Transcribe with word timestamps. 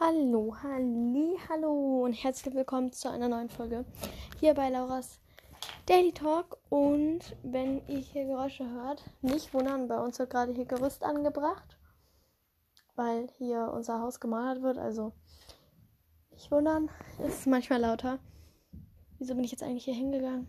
Hallo, 0.00 0.54
halli, 0.62 1.36
hallo 1.48 2.04
und 2.04 2.12
herzlich 2.12 2.54
willkommen 2.54 2.92
zu 2.92 3.10
einer 3.10 3.26
neuen 3.26 3.48
Folge 3.48 3.84
hier 4.38 4.54
bei 4.54 4.68
Lauras 4.68 5.18
Daily 5.86 6.12
Talk. 6.12 6.56
Und 6.68 7.34
wenn 7.42 7.84
ihr 7.88 7.98
hier 7.98 8.26
Geräusche 8.26 8.70
hört, 8.70 9.02
nicht 9.22 9.52
wundern, 9.52 9.88
bei 9.88 9.98
uns 9.98 10.20
wird 10.20 10.30
gerade 10.30 10.52
hier 10.52 10.66
Gerüst 10.66 11.02
angebracht, 11.02 11.76
weil 12.94 13.26
hier 13.38 13.72
unser 13.74 14.00
Haus 14.00 14.20
gemalt 14.20 14.62
wird. 14.62 14.78
Also 14.78 15.14
nicht 16.30 16.48
wundern, 16.52 16.90
ist 17.26 17.48
manchmal 17.48 17.80
lauter. 17.80 18.20
Wieso 19.18 19.34
bin 19.34 19.42
ich 19.42 19.50
jetzt 19.50 19.64
eigentlich 19.64 19.86
hier 19.86 19.94
hingegangen? 19.94 20.48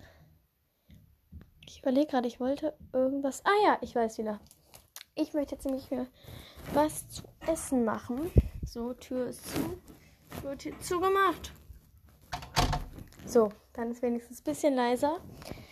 Ich 1.66 1.79
überlege 1.79 2.05
gerade, 2.05 2.27
ich 2.27 2.39
wollte 2.39 2.77
irgendwas. 2.93 3.43
Ah 3.47 3.66
ja, 3.66 3.79
ich 3.81 3.95
weiß 3.95 4.20
wieder. 4.20 4.39
Ich 5.16 5.34
möchte 5.34 5.55
jetzt 5.55 5.66
nämlich 5.66 5.89
was 6.71 7.09
zu 7.09 7.23
essen 7.47 7.84
machen. 7.84 8.31
So, 8.71 8.93
Tür 8.93 9.29
ist 9.29 9.47
zu. 9.47 9.79
Wird 10.43 10.61
hier 10.61 10.79
zugemacht. 10.79 11.51
So, 13.25 13.50
dann 13.73 13.89
ist 13.89 14.04
wenigstens 14.04 14.42
ein 14.42 14.43
bisschen 14.43 14.75
leiser. 14.75 15.18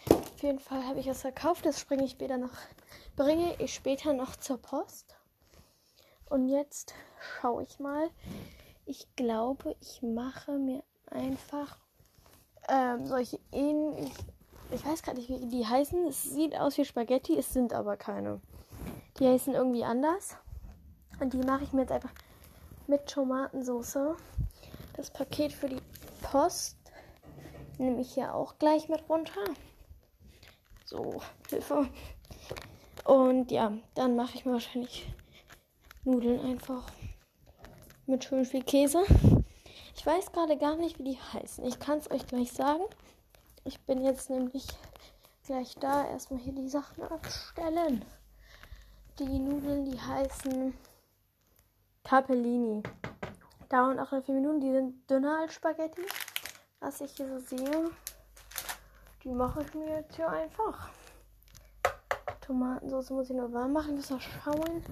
Auf 0.10 0.42
jeden 0.42 0.58
Fall 0.58 0.84
habe 0.84 1.00
ich 1.00 1.08
was 1.08 1.22
verkauft. 1.22 1.68
Das 1.68 1.80
springe 1.80 2.06
ich 2.06 2.12
später 2.12 2.38
noch, 2.38 2.50
bringe 3.16 3.54
ich 3.60 3.76
später 3.76 4.14
noch 4.14 4.36
zur 4.36 4.58
Post. 4.58 5.16
Und 6.32 6.50
jetzt 6.50 6.96
schaue 7.20 7.62
ich 7.62 7.80
mal. 7.80 8.10
Ich 8.88 9.08
glaube, 9.16 9.76
ich 9.80 10.02
mache 10.02 10.54
mir 10.54 10.82
einfach 11.06 11.78
ähm, 12.68 13.06
solche 13.06 13.40
ähnlich. 13.52 14.12
Ich 14.72 14.84
weiß 14.84 15.04
gerade 15.04 15.18
nicht, 15.18 15.30
wie 15.30 15.46
die 15.46 15.68
heißen. 15.68 16.08
Es 16.08 16.24
sieht 16.24 16.58
aus 16.58 16.80
wie 16.80 16.86
Spaghetti, 16.86 17.38
es 17.38 17.54
sind 17.54 17.74
aber 17.74 17.96
keine. 17.96 18.42
Die 19.20 19.28
heißen 19.28 19.54
irgendwie 19.54 19.84
anders. 19.84 20.36
Und 21.20 21.34
die 21.34 21.38
mache 21.38 21.64
ich 21.64 21.74
mir 21.74 21.82
jetzt 21.82 21.92
einfach 21.92 22.12
mit 22.88 23.08
Tomatensauce. 23.08 24.16
Das 24.96 25.12
Paket 25.12 25.54
für 25.54 25.70
die 25.70 25.82
Post 26.22 26.78
nehme 27.78 28.02
ich 28.02 28.14
hier 28.14 28.34
auch 28.34 28.58
gleich 28.58 28.90
mit 28.90 29.08
runter. 29.10 29.44
So, 30.86 31.22
Hilfe. 31.50 31.90
Und 33.04 33.52
ja, 33.52 33.74
dann 33.94 34.16
mache 34.16 34.36
ich 34.36 34.46
mir 34.46 34.54
wahrscheinlich 34.54 35.08
Nudeln 36.04 36.40
einfach 36.40 36.84
mit 38.06 38.24
schön 38.24 38.46
viel 38.46 38.64
Käse. 38.64 39.04
Ich 39.96 40.06
weiß 40.06 40.32
gerade 40.32 40.58
gar 40.58 40.78
nicht, 40.78 41.00
wie 41.00 41.04
die 41.04 41.20
heißen. 41.34 41.66
Ich 41.66 41.80
kann 41.80 42.00
es 42.00 42.10
euch 42.10 42.26
gleich 42.26 42.52
sagen. 42.52 42.84
Ich 43.64 43.82
bin 43.82 44.04
jetzt 44.04 44.30
nämlich 44.30 44.66
gleich 45.46 45.76
da. 45.76 46.08
Erstmal 46.08 46.40
hier 46.40 46.54
die 46.54 46.70
Sachen 46.70 47.04
abstellen. 47.04 48.06
Die 49.20 49.40
Nudeln, 49.40 49.86
die 49.86 50.00
heißen 50.00 50.74
Capellini. 52.08 52.82
Dauern 53.68 54.00
auch 54.00 54.08
vier 54.24 54.36
Minuten. 54.36 54.62
Die 54.62 54.72
sind 54.72 55.10
dünner 55.10 55.40
als 55.42 55.56
Spaghetti. 55.56 56.04
Was 56.80 57.02
ich 57.02 57.12
hier 57.12 57.28
so 57.28 57.40
sehe. 57.40 57.90
Die 59.26 59.34
mache 59.34 59.62
ich 59.62 59.74
mir 59.74 59.90
jetzt 59.90 60.16
hier 60.16 60.30
einfach. 60.30 60.88
Tomatensauce 62.40 63.10
muss 63.10 63.30
ich 63.30 63.36
nur 63.36 63.52
warm 63.52 63.74
machen. 63.74 63.96
Muss 63.96 64.10
noch 64.10 64.22
schauen. 64.22 64.86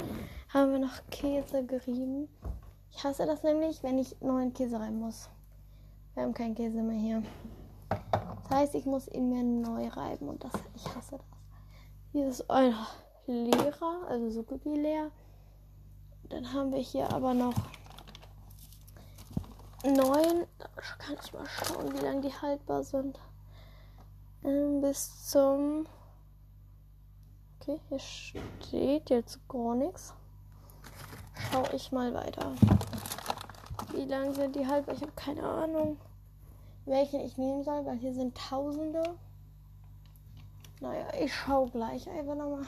Haben 0.54 0.74
wir 0.74 0.80
noch 0.80 1.10
Käse 1.10 1.66
gerieben. 1.66 2.28
Ich 2.92 3.02
hasse 3.02 3.26
das 3.26 3.44
nämlich, 3.44 3.82
wenn 3.82 3.98
ich 3.98 4.20
neuen 4.20 4.52
Käse 4.52 4.78
rein 4.78 5.00
muss. 5.00 5.30
Wir 6.16 6.24
haben 6.24 6.34
keinen 6.34 6.56
Käse 6.56 6.82
mehr 6.82 7.00
hier. 7.00 7.24
Das 7.88 8.50
heißt, 8.58 8.76
ich 8.76 8.86
muss 8.86 9.08
ihn 9.08 9.30
mir 9.30 9.42
neu 9.42 9.88
reiben 9.88 10.28
und 10.28 10.44
das, 10.44 10.52
ich 10.76 10.94
hasse 10.94 11.18
das. 12.14 12.28
Ist 12.28 12.52
ein 12.52 12.76
leerer, 13.26 14.06
also 14.10 14.30
so 14.32 14.44
gut 14.44 14.66
wie 14.66 14.78
leer. 14.78 15.12
Dann 16.30 16.54
haben 16.54 16.72
wir 16.72 16.80
hier 16.80 17.12
aber 17.12 17.34
noch 17.34 17.54
neun. 19.84 20.46
Da 20.58 20.68
kann 20.98 21.18
ich 21.24 21.34
mal 21.34 21.46
schauen, 21.46 21.94
wie 21.94 22.04
lange 22.04 22.22
die 22.22 22.34
haltbar 22.34 22.84
sind. 22.84 23.20
Ähm, 24.44 24.82
bis 24.82 25.30
zum. 25.30 25.88
Okay, 27.60 27.80
hier 27.90 28.00
steht 28.00 29.10
jetzt 29.10 29.48
gar 29.48 29.76
nichts. 29.76 30.14
Schau 31.34 31.64
ich 31.74 31.92
mal 31.92 32.14
weiter. 32.14 32.54
Wie 33.92 34.06
lang 34.06 34.34
sind 34.34 34.56
die 34.56 34.68
haltbar? 34.68 34.96
Ich 34.96 35.02
habe 35.02 35.14
keine 35.16 35.44
Ahnung, 35.44 35.98
welchen 36.86 37.22
ich 37.22 37.38
nehmen 37.38 37.64
soll, 37.64 37.86
weil 37.86 37.98
hier 37.98 38.14
sind 38.14 38.38
Tausende. 38.38 39.16
Naja, 40.82 41.08
ich 41.20 41.34
schau 41.34 41.66
gleich 41.68 42.10
einfach 42.10 42.36
nochmal. 42.36 42.66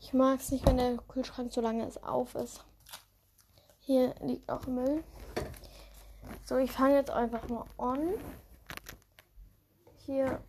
Ich 0.00 0.12
mag 0.12 0.40
es 0.40 0.50
nicht, 0.50 0.66
wenn 0.66 0.76
der 0.76 0.96
Kühlschrank 0.96 1.52
so 1.52 1.60
lange 1.60 1.86
es 1.86 2.02
auf 2.02 2.34
ist. 2.34 2.64
Hier 3.78 4.14
liegt 4.20 4.50
auch 4.50 4.66
Müll. 4.66 5.04
So, 6.44 6.56
ich 6.56 6.72
fange 6.72 6.96
jetzt 6.96 7.10
einfach 7.10 7.48
mal 7.48 7.64
an, 7.78 8.14
hier 9.98 10.42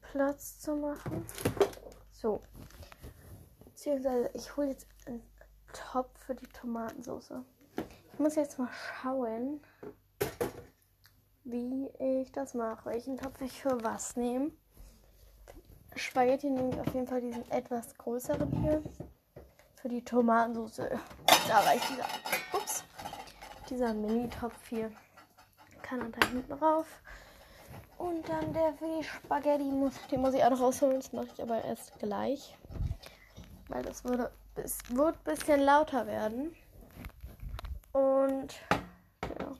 Platz 0.00 0.60
zu 0.60 0.76
machen. 0.76 1.26
So. 2.10 2.40
Beziehungsweise 3.64 4.30
ich 4.34 4.56
hole 4.56 4.68
jetzt 4.68 4.86
einen 5.06 5.22
Topf 5.72 6.18
für 6.18 6.34
die 6.34 6.46
Tomatensauce. 6.46 7.32
Ich 8.12 8.18
muss 8.18 8.36
jetzt 8.36 8.58
mal 8.58 8.70
schauen, 8.72 9.60
wie 11.44 11.88
ich 11.98 12.32
das 12.32 12.54
mache. 12.54 12.90
Welchen 12.90 13.18
Topf 13.18 13.40
ich 13.40 13.60
für 13.60 13.82
was 13.84 14.16
nehme. 14.16 14.52
Spaghetti 15.96 16.50
nehme 16.50 16.70
ich 16.70 16.80
auf 16.80 16.94
jeden 16.94 17.06
Fall 17.06 17.20
diesen 17.20 17.48
etwas 17.50 17.96
größeren 17.96 18.50
hier. 18.62 18.82
Für 19.76 19.88
die 19.88 20.04
Tomatensauce. 20.04 20.88
Da 21.48 21.60
reicht 21.60 21.88
dieser. 21.90 22.06
Ups. 22.52 22.84
Dieser 23.68 23.94
Mini-Topf 23.94 24.68
hier. 24.68 24.90
Kann 25.82 26.00
er 26.00 26.08
da 26.08 26.26
hinten 26.28 26.58
drauf. 26.58 26.86
Und 27.98 28.28
dann 28.28 28.52
der 28.52 28.72
für 28.74 28.86
die 28.86 29.04
Spaghetti. 29.04 29.64
Muss, 29.64 29.94
den 30.10 30.20
muss 30.20 30.34
ich 30.34 30.42
auch 30.42 30.50
noch 30.50 30.60
rausholen. 30.60 30.96
Das 30.96 31.12
mache 31.12 31.28
ich 31.34 31.42
aber 31.42 31.62
erst 31.62 31.98
gleich. 31.98 32.56
Weil 33.68 33.82
das 33.82 34.04
würde, 34.04 34.30
es 34.56 34.78
wird 34.90 35.16
ein 35.16 35.24
bisschen 35.24 35.60
lauter 35.60 36.06
werden. 36.06 36.56
Und 37.92 38.54
ja. 39.38 39.52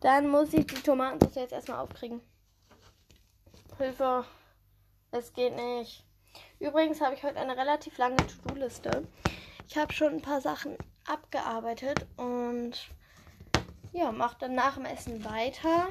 Dann 0.00 0.28
muss 0.28 0.52
ich 0.52 0.66
die 0.66 0.82
Tomatensauce 0.82 1.34
jetzt 1.34 1.52
erstmal 1.52 1.78
aufkriegen. 1.78 2.20
Hilfe. 3.78 4.24
Es 5.16 5.32
geht 5.32 5.54
nicht. 5.54 6.04
Übrigens 6.58 7.00
habe 7.00 7.14
ich 7.14 7.22
heute 7.22 7.38
eine 7.38 7.56
relativ 7.56 7.98
lange 7.98 8.16
To-Do-Liste. 8.16 9.06
Ich 9.68 9.78
habe 9.78 9.92
schon 9.92 10.14
ein 10.14 10.22
paar 10.22 10.40
Sachen 10.40 10.76
abgearbeitet 11.06 12.04
und 12.16 12.72
ja, 13.92 14.10
mache 14.10 14.38
dann 14.40 14.56
nach 14.56 14.74
dem 14.74 14.86
Essen 14.86 15.24
weiter. 15.24 15.86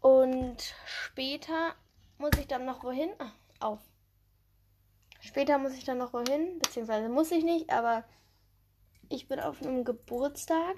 Und 0.00 0.74
später 0.84 1.76
muss 2.18 2.32
ich 2.40 2.48
dann 2.48 2.64
noch 2.64 2.82
wohin? 2.82 3.10
Ah, 3.20 3.30
auf. 3.60 3.78
Später 5.20 5.56
muss 5.58 5.74
ich 5.74 5.84
dann 5.84 5.98
noch 5.98 6.12
wohin, 6.12 6.58
beziehungsweise 6.58 7.08
muss 7.08 7.30
ich 7.30 7.44
nicht, 7.44 7.70
aber 7.70 8.02
ich 9.08 9.28
bin 9.28 9.38
auf 9.38 9.62
einem 9.62 9.84
Geburtstag. 9.84 10.74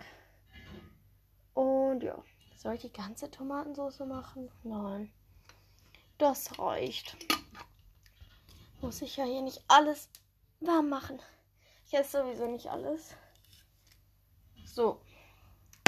Und 1.54 2.02
ja, 2.02 2.22
soll 2.54 2.74
ich 2.74 2.82
die 2.82 2.92
ganze 2.92 3.30
Tomatensauce 3.30 4.00
machen? 4.00 4.50
Nein. 4.62 5.10
Das 6.22 6.56
reicht. 6.56 7.16
Muss 8.80 9.02
ich 9.02 9.16
ja 9.16 9.24
hier 9.24 9.42
nicht 9.42 9.60
alles 9.66 10.08
warm 10.60 10.88
machen. 10.88 11.20
Ich 11.84 11.94
esse 11.94 12.18
sowieso 12.18 12.46
nicht 12.46 12.68
alles. 12.68 13.16
So, 14.64 15.00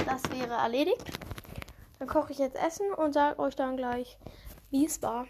das 0.04 0.28
wäre 0.32 0.54
erledigt. 0.54 1.04
Dann 2.00 2.08
koche 2.08 2.32
ich 2.32 2.38
jetzt 2.38 2.56
Essen 2.56 2.92
und 2.94 3.12
sage 3.12 3.38
euch 3.38 3.54
dann 3.54 3.76
gleich, 3.76 4.18
wie 4.70 4.84
es 4.84 5.00
war. 5.02 5.28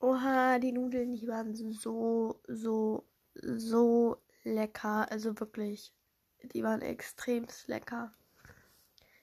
Oha, 0.00 0.58
die 0.58 0.72
Nudeln, 0.72 1.12
die 1.12 1.26
waren 1.26 1.54
so, 1.54 2.42
so, 2.46 3.08
so 3.32 4.18
lecker. 4.42 5.10
Also 5.10 5.40
wirklich, 5.40 5.94
die 6.42 6.62
waren 6.62 6.82
extrem 6.82 7.46
lecker. 7.66 8.12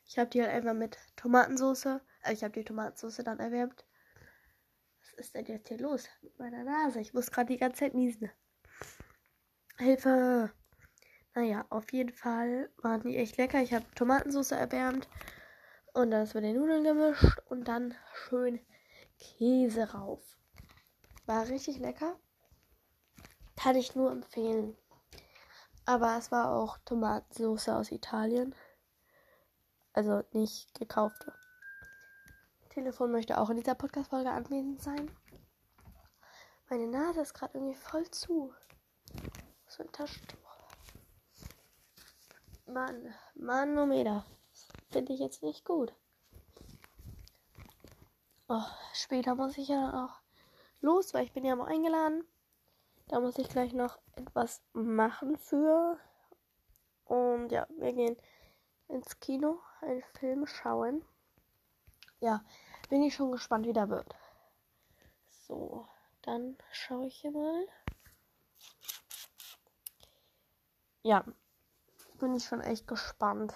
Ich 0.07 0.17
habe 0.17 0.31
die 0.31 0.41
halt 0.41 0.53
einfach 0.53 0.73
mit 0.73 0.97
Tomatensauce, 1.17 1.85
also 1.85 2.33
ich 2.33 2.43
habe 2.43 2.53
die 2.53 2.65
Tomatensauce 2.65 3.17
dann 3.17 3.39
erwärmt 3.39 3.85
ist 5.25 5.33
denn 5.33 5.45
jetzt 5.45 5.69
hier 5.69 5.79
los 5.79 6.07
mit 6.21 6.37
meiner 6.37 6.63
Nase? 6.63 6.99
Ich 6.99 7.15
muss 7.15 7.31
gerade 7.31 7.51
die 7.51 7.57
ganze 7.57 7.79
Zeit 7.79 7.95
niesen. 7.95 8.29
Hilfe! 9.77 10.51
Naja, 11.33 11.65
auf 11.69 11.91
jeden 11.91 12.13
Fall 12.13 12.69
waren 12.77 13.01
die 13.01 13.17
echt 13.17 13.37
lecker. 13.37 13.59
Ich 13.61 13.73
habe 13.73 13.85
Tomatensauce 13.95 14.51
erwärmt 14.51 15.09
und 15.93 16.11
ist 16.11 16.35
mit 16.35 16.43
den 16.43 16.55
Nudeln 16.55 16.83
gemischt 16.83 17.39
und 17.49 17.67
dann 17.67 17.95
schön 18.13 18.59
Käse 19.17 19.91
rauf. 19.93 20.21
War 21.25 21.49
richtig 21.49 21.79
lecker. 21.79 22.19
Kann 23.55 23.75
ich 23.75 23.95
nur 23.95 24.11
empfehlen. 24.11 24.77
Aber 25.85 26.17
es 26.19 26.31
war 26.31 26.53
auch 26.53 26.77
Tomatensauce 26.85 27.69
aus 27.69 27.91
Italien. 27.91 28.53
Also 29.91 30.23
nicht 30.33 30.77
gekaufte. 30.77 31.33
Telefon 32.75 33.09
möchte 33.09 33.39
auch 33.39 33.49
in 33.49 33.55
dieser 33.55 33.73
Podcast-Folge 33.73 34.29
anwesend 34.29 34.81
sein. 34.81 35.09
Meine 36.69 36.87
Nase 36.87 37.21
ist 37.21 37.33
gerade 37.33 37.57
irgendwie 37.57 37.73
voll 37.73 38.05
zu. 38.11 38.53
So 39.65 39.81
ein 39.81 39.91
Taschentuch. 39.93 40.37
Mann, 42.65 43.15
Manometer. 43.33 44.25
Finde 44.89 45.13
ich 45.13 45.21
jetzt 45.21 45.41
nicht 45.41 45.63
gut. 45.63 45.95
Oh, 48.49 48.65
später 48.91 49.35
muss 49.35 49.57
ich 49.57 49.69
ja 49.69 50.03
auch 50.03 50.21
los, 50.81 51.13
weil 51.13 51.23
ich 51.23 51.31
bin 51.31 51.45
ja 51.45 51.55
mal 51.55 51.69
eingeladen. 51.69 52.25
Da 53.07 53.21
muss 53.21 53.37
ich 53.37 53.47
gleich 53.47 53.71
noch 53.71 53.99
etwas 54.17 54.61
machen 54.73 55.37
für. 55.37 55.97
Und 57.05 57.53
ja, 57.53 57.67
wir 57.77 57.93
gehen 57.93 58.17
ins 58.89 59.17
Kino, 59.21 59.61
einen 59.79 60.03
Film 60.19 60.45
schauen. 60.45 61.05
Ja, 62.19 62.43
bin 62.89 63.03
ich 63.03 63.15
schon 63.15 63.31
gespannt, 63.31 63.65
wie 63.65 63.73
der 63.73 63.89
wird. 63.89 64.15
So, 65.47 65.87
dann 66.21 66.57
schaue 66.71 67.07
ich 67.07 67.15
hier 67.15 67.31
mal. 67.31 67.67
Ja, 71.03 71.23
bin 72.19 72.35
ich 72.35 72.45
schon 72.45 72.61
echt 72.61 72.87
gespannt. 72.87 73.53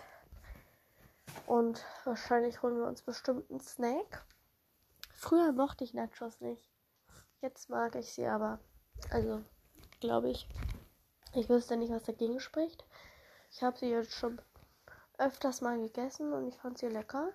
Und 1.47 1.83
wahrscheinlich 2.03 2.61
holen 2.61 2.77
wir 2.77 2.85
uns 2.85 3.01
bestimmt 3.01 3.49
einen 3.49 3.59
Snack. 3.59 4.23
Früher 5.13 5.51
mochte 5.51 5.83
ich 5.83 5.93
Nachos 5.93 6.39
nicht. 6.41 6.63
Jetzt 7.41 7.69
mag 7.69 7.95
ich 7.95 8.13
sie 8.13 8.27
aber. 8.27 8.59
Also, 9.09 9.43
glaube 9.99 10.29
ich. 10.29 10.47
Ich 11.33 11.49
wüsste 11.49 11.77
nicht, 11.77 11.91
was 11.91 12.03
dagegen 12.03 12.39
spricht. 12.39 12.85
Ich 13.51 13.63
habe 13.63 13.77
sie 13.77 13.89
jetzt 13.89 14.13
schon 14.13 14.41
öfters 15.17 15.61
mal 15.61 15.79
gegessen 15.79 16.33
und 16.33 16.47
ich 16.47 16.57
fand 16.57 16.77
sie 16.77 16.87
lecker. 16.87 17.33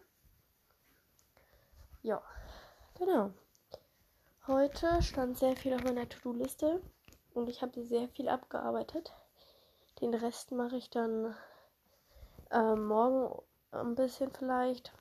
Ja, 2.04 2.22
genau. 2.98 3.30
Heute 4.46 5.02
stand 5.02 5.38
sehr 5.38 5.56
viel 5.56 5.72
auf 5.72 5.84
meiner 5.84 6.06
To-Do-Liste 6.06 6.82
und 7.32 7.48
ich 7.48 7.62
habe 7.62 7.82
sehr 7.82 8.10
viel 8.10 8.28
abgearbeitet. 8.28 9.14
Den 10.02 10.12
Rest 10.12 10.52
mache 10.52 10.76
ich 10.76 10.90
dann 10.90 11.34
äh, 12.50 12.74
morgen 12.74 13.42
ein 13.70 13.94
bisschen 13.94 14.30
vielleicht, 14.32 14.92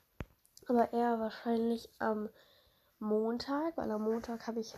aber 0.70 0.94
eher 0.94 1.20
wahrscheinlich 1.20 1.90
am 2.00 2.30
Montag, 3.00 3.76
weil 3.76 3.92
am 3.92 4.04
Montag 4.04 4.48
habe 4.48 4.62
ich 4.62 4.74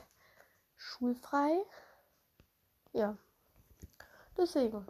schulfrei. 0.78 1.64
Ja, 2.92 3.16
deswegen 4.36 4.84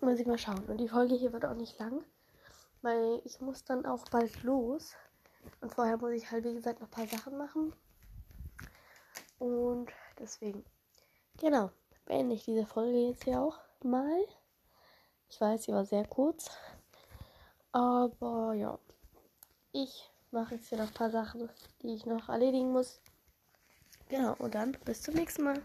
muss 0.00 0.18
ich 0.18 0.26
mal 0.26 0.38
schauen. 0.38 0.64
Und 0.66 0.78
die 0.78 0.88
Folge 0.88 1.14
hier 1.14 1.32
wird 1.32 1.44
auch 1.44 1.54
nicht 1.54 1.78
lang, 1.78 2.04
weil 2.82 3.22
ich 3.24 3.40
muss 3.40 3.62
dann 3.62 3.86
auch 3.86 4.06
bald 4.10 4.42
los. 4.42 4.96
Und 5.60 5.74
vorher 5.74 5.96
muss 5.96 6.12
ich 6.12 6.30
halt, 6.30 6.44
wie 6.44 6.54
gesagt, 6.54 6.80
noch 6.80 6.88
ein 6.88 6.90
paar 6.90 7.06
Sachen 7.06 7.36
machen. 7.36 7.72
Und 9.38 9.88
deswegen, 10.18 10.64
genau, 11.36 11.70
beende 12.06 12.34
ich 12.34 12.44
diese 12.44 12.66
Folge 12.66 13.08
jetzt 13.08 13.24
hier 13.24 13.40
auch 13.40 13.58
mal. 13.82 14.24
Ich 15.28 15.40
weiß, 15.40 15.64
sie 15.64 15.72
war 15.72 15.84
sehr 15.84 16.06
kurz. 16.06 16.50
Aber 17.72 18.54
ja, 18.54 18.78
ich 19.72 20.10
mache 20.30 20.56
jetzt 20.56 20.68
hier 20.68 20.78
noch 20.78 20.88
ein 20.88 20.94
paar 20.94 21.10
Sachen, 21.10 21.48
die 21.82 21.94
ich 21.94 22.06
noch 22.06 22.28
erledigen 22.28 22.72
muss. 22.72 23.00
Genau, 24.08 24.34
und 24.38 24.54
dann 24.54 24.72
bis 24.84 25.02
zum 25.02 25.14
nächsten 25.14 25.44
Mal. 25.44 25.62